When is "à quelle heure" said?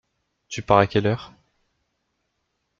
0.79-1.31